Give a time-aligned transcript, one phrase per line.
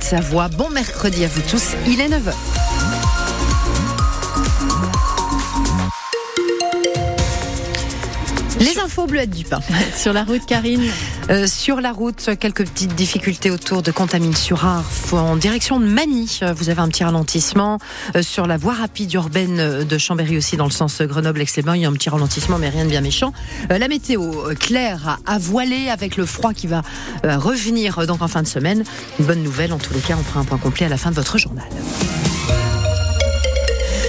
[0.00, 0.48] Savoie.
[0.48, 2.65] Bon mercredi à vous tous, il est 9h.
[8.58, 9.60] Les infos bleuettes du pain.
[9.96, 10.82] Sur la route, Karine
[11.28, 16.40] euh, Sur la route, quelques petites difficultés autour de Contamine-sur-Arf en direction de Manny.
[16.42, 17.78] Euh, vous avez un petit ralentissement
[18.14, 21.76] euh, sur la voie rapide urbaine de Chambéry aussi dans le sens Grenoble-Aix-les-Bains.
[21.76, 23.32] Il y a un petit ralentissement mais rien de bien méchant.
[23.68, 26.82] la météo claire à voiler avec le froid qui va
[27.24, 28.84] revenir donc en fin de semaine.
[29.18, 30.16] Une bonne nouvelle en tous les cas.
[30.18, 31.66] On fera un point complet à la fin de votre journal.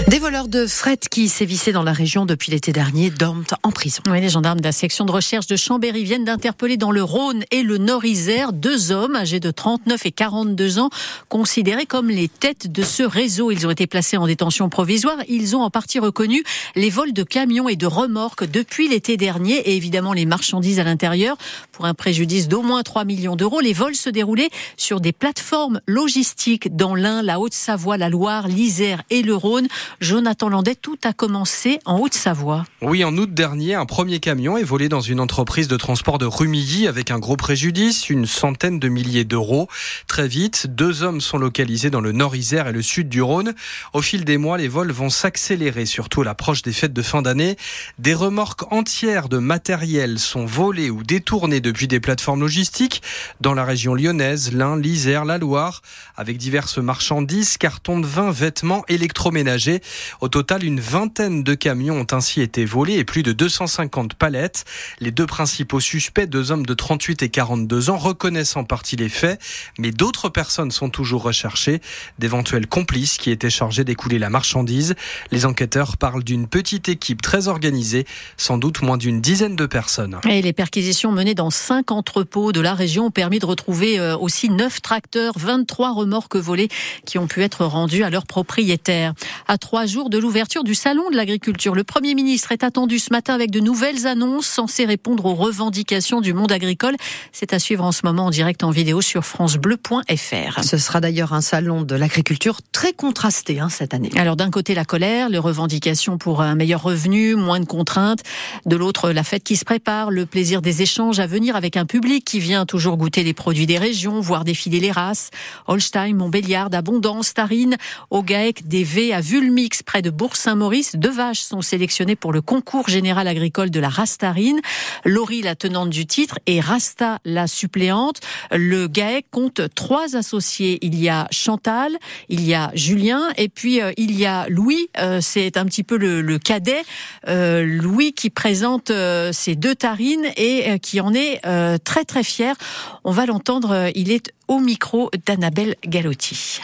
[0.08, 4.02] Des voleurs de fret qui sévissaient dans la région depuis l'été dernier dorment en prison.
[4.10, 7.62] Les gendarmes de la section de recherche de Chambéry viennent d'interpeller dans le Rhône et
[7.62, 10.90] le Nord-Isère deux hommes âgés de 39 et 42 ans,
[11.28, 13.52] considérés comme les têtes de ce réseau.
[13.52, 15.18] Ils ont été placés en détention provisoire.
[15.28, 16.42] Ils ont en partie reconnu
[16.78, 20.86] les vols de camions et de remorques depuis l'été dernier et évidemment les marchandises à
[20.86, 21.36] l'intérieur.
[21.78, 25.80] Pour un préjudice d'au moins 3 millions d'euros, les vols se déroulaient sur des plateformes
[25.86, 29.68] logistiques dans l'Ain, la Haute-Savoie, la Loire, l'Isère et le Rhône.
[30.02, 32.66] Jonathan Landais, tout a commencé en Haute-Savoie.
[32.82, 36.26] Oui, en août dernier, un premier camion est volé dans une entreprise de transport de
[36.26, 39.68] Rumilly avec un gros préjudice, une centaine de milliers d'euros.
[40.08, 43.54] Très vite, deux hommes sont localisés dans le Nord-Isère et le sud du Rhône.
[43.94, 47.22] Au fil des mois, les vols vont s'accélérer, surtout à l'approche des fêtes de fin
[47.22, 47.56] d'année.
[48.00, 53.02] Des remorques entières de matériel sont volées ou détournées depuis des plateformes logistiques
[53.42, 55.82] dans la région lyonnaise, l'Ain, l'Isère, la Loire,
[56.16, 59.82] avec diverses marchandises, cartons de vin, vêtements, électroménagers.
[60.22, 64.64] Au total, une vingtaine de camions ont ainsi été volés et plus de 250 palettes.
[65.02, 69.10] Les deux principaux suspects, deux hommes de 38 et 42 ans, reconnaissent en partie les
[69.10, 69.42] faits,
[69.78, 71.82] mais d'autres personnes sont toujours recherchées,
[72.18, 74.96] d'éventuels complices qui étaient chargés d'écouler la marchandise.
[75.32, 78.06] Les enquêteurs parlent d'une petite équipe très organisée,
[78.38, 80.18] sans doute moins d'une dizaine de personnes.
[80.30, 84.18] Et les perquisitions menées dans cinq entrepôts de la région ont permis de retrouver euh,
[84.18, 86.70] aussi neuf tracteurs, 23 remorques volées
[87.06, 89.14] qui ont pu être rendues à leurs propriétaires.
[89.48, 91.76] À trois jours de l'ouverture du Salon de l'agriculture.
[91.76, 96.22] Le Premier ministre est attendu ce matin avec de nouvelles annonces censées répondre aux revendications
[96.22, 96.96] du monde agricole.
[97.32, 100.64] C'est à suivre en ce moment en direct en vidéo sur francebleu.fr.
[100.64, 104.12] Ce sera d'ailleurs un salon de l'agriculture très contrasté hein, cette année.
[104.16, 108.22] Alors d'un côté la colère, les revendications pour un meilleur revenu, moins de contraintes.
[108.66, 111.86] De l'autre la fête qui se prépare, le plaisir des échanges à venir avec un
[111.86, 115.30] public qui vient toujours goûter les produits des régions, voir défiler les races.
[115.68, 117.78] Holstein, Montbéliard, Abondance, Tarine,
[118.10, 120.96] au GAEC, des V à Vulmi près de Bourg-Saint-Maurice.
[120.96, 124.60] Deux vaches sont sélectionnées pour le concours général agricole de la Rastarine.
[125.04, 128.20] Laurie, la tenante du titre, et Rasta, la suppléante.
[128.52, 130.80] Le GAEC compte trois associés.
[130.82, 131.98] Il y a Chantal,
[132.30, 134.90] il y a Julien, et puis euh, il y a Louis.
[135.00, 136.84] Euh, c'est un petit peu le, cadet.
[137.28, 138.92] Euh, Louis qui présente
[139.32, 141.37] ses deux tarines et qui en est
[141.84, 142.56] très très fier.
[143.04, 143.90] On va l'entendre.
[143.96, 146.62] il est au micro d'Annabelle Galotti.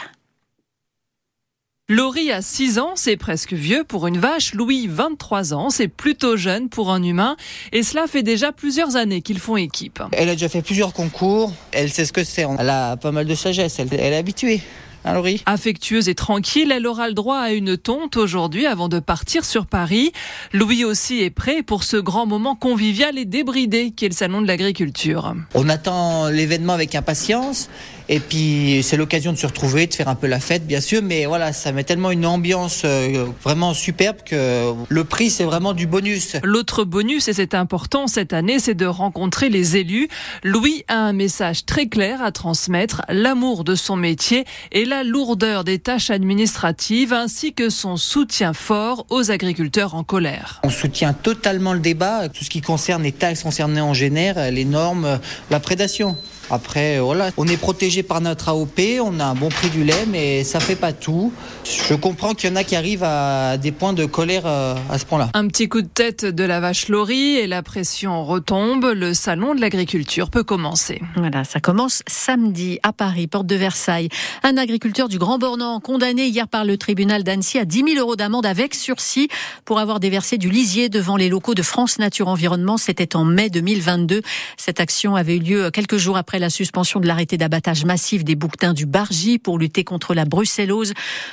[1.90, 4.54] Laurie a 6 ans, c'est presque vieux pour une vache.
[4.54, 7.36] Louis, 23 ans, c'est plutôt jeune pour un humain.
[7.72, 10.02] Et cela fait déjà plusieurs années qu'ils font équipe.
[10.12, 11.52] Elle a déjà fait plusieurs concours.
[11.72, 12.46] Elle sait ce que c'est.
[12.58, 13.78] Elle a pas mal de sagesse.
[13.78, 14.62] Elle, elle est habituée.
[15.04, 19.44] Hein, Affectueuse et tranquille, elle aura le droit à une tonte aujourd'hui avant de partir
[19.44, 20.12] sur Paris.
[20.52, 24.46] Louis aussi est prêt pour ce grand moment convivial et débridé qu'est le salon de
[24.46, 25.34] l'agriculture.
[25.54, 27.68] On attend l'événement avec impatience.
[28.10, 31.00] Et puis c'est l'occasion de se retrouver, de faire un peu la fête, bien sûr.
[31.02, 35.72] Mais voilà, ça met tellement une ambiance euh, vraiment superbe que le prix, c'est vraiment
[35.72, 36.36] du bonus.
[36.42, 40.08] L'autre bonus, et c'est important cette année, c'est de rencontrer les élus.
[40.42, 45.64] Louis a un message très clair à transmettre, l'amour de son métier et la lourdeur
[45.64, 50.60] des tâches administratives, ainsi que son soutien fort aux agriculteurs en colère.
[50.62, 54.64] On soutient totalement le débat, tout ce qui concerne les taxes concernées en général, les
[54.64, 55.18] normes,
[55.50, 56.16] la prédation.
[56.50, 60.06] Après, voilà, on est protégé par notre AOP, on a un bon prix du lait,
[60.08, 61.32] mais ça fait pas tout.
[61.64, 64.98] Je comprends qu'il y en a qui arrivent à des points de colère euh, à
[64.98, 65.30] ce point-là.
[65.34, 68.92] Un petit coup de tête de la vache Laurie et la pression retombe.
[68.94, 71.00] Le salon de l'agriculture peut commencer.
[71.16, 74.08] Voilà, ça commence samedi à Paris, porte de Versailles.
[74.42, 78.16] Un agriculteur du Grand Bornand condamné hier par le tribunal d'Annecy à 10 000 euros
[78.16, 79.28] d'amende avec sursis
[79.64, 82.76] pour avoir déversé du lisier devant les locaux de France Nature Environnement.
[82.76, 84.22] C'était en mai 2022.
[84.56, 88.34] Cette action avait eu lieu quelques jours après la suspension de l'arrêté d'abattage massif des
[88.34, 90.92] bouquetins du Bargy pour lutter contre la brucellose.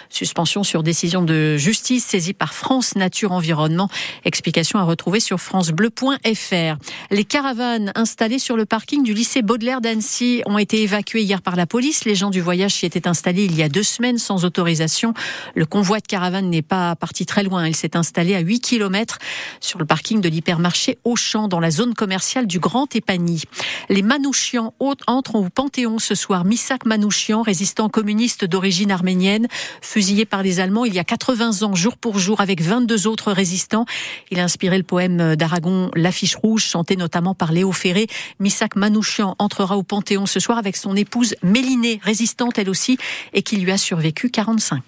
[0.09, 3.89] Suspension sur décision de justice saisie par France Nature Environnement.
[4.25, 6.77] Explication à retrouver sur francebleu.fr.
[7.11, 11.55] Les caravanes installées sur le parking du lycée Baudelaire d'Annecy ont été évacuées hier par
[11.55, 12.05] la police.
[12.05, 15.13] Les gens du voyage s'y étaient installés il y a deux semaines sans autorisation.
[15.55, 17.67] Le convoi de caravanes n'est pas parti très loin.
[17.67, 19.17] Il s'est installé à 8 km
[19.59, 23.43] sur le parking de l'hypermarché Auchan dans la zone commerciale du Grand Épagny.
[23.89, 24.73] Les Manouchians
[25.07, 26.45] entre au Panthéon ce soir.
[26.45, 29.47] Misak Manouchian, résistant communiste d'origine arménienne,
[29.81, 33.31] fusillé par les Allemands il y a 80 ans, jour pour jour, avec 22 autres
[33.31, 33.85] résistants.
[34.29, 38.07] Il a inspiré le poème d'Aragon L'affiche rouge, chanté notamment par Léo Ferré.
[38.39, 42.97] Misak Manouchian entrera au Panthéon ce soir avec son épouse Mélinée, résistante elle aussi,
[43.33, 44.81] et qui lui a survécu 45 ans.